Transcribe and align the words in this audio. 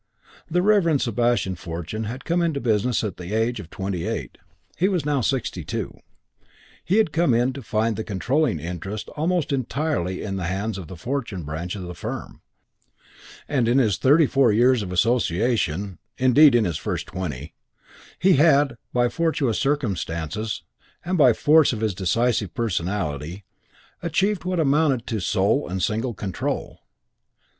The 0.49 0.63
Reverend 0.63 0.99
Sebastian 1.03 1.53
Fortune 1.53 2.05
had 2.05 2.25
come 2.25 2.41
into 2.41 2.59
the 2.59 2.63
business 2.63 3.03
at 3.03 3.17
the 3.17 3.35
age 3.35 3.59
of 3.59 3.69
twenty 3.69 4.07
eight. 4.07 4.39
He 4.75 4.87
was 4.87 5.05
now 5.05 5.21
sixty 5.21 5.63
two. 5.63 5.93
He 6.83 6.97
had 6.97 7.11
come 7.11 7.35
in 7.35 7.53
to 7.53 7.61
find 7.61 7.95
the 7.95 8.03
controlling 8.03 8.59
interest 8.59 9.09
almost 9.09 9.53
entirely 9.53 10.23
in 10.23 10.37
the 10.37 10.47
hands 10.47 10.79
of 10.79 10.87
the 10.87 10.95
Fortune 10.95 11.43
branch 11.43 11.75
of 11.75 11.83
the 11.83 11.93
firm, 11.93 12.41
and 13.47 13.67
in 13.67 13.77
his 13.77 13.97
thirty 13.99 14.25
four 14.25 14.51
years 14.51 14.81
of 14.81 14.91
association, 14.91 15.99
indeed 16.17 16.55
in 16.55 16.63
the 16.63 16.73
first 16.73 17.05
twenty, 17.05 17.53
he 18.17 18.37
had, 18.37 18.77
by 18.91 19.07
fortuitous 19.07 19.59
circumstances, 19.59 20.63
and 21.05 21.15
by 21.15 21.31
force 21.31 21.73
of 21.73 21.81
his 21.81 21.93
decisive 21.93 22.55
personality, 22.55 23.45
achieved 24.01 24.45
what 24.45 24.59
amounted 24.59 25.05
to 25.05 25.19
sole 25.19 25.67
and 25.69 25.83
single 25.83 26.15
control. 26.15 26.79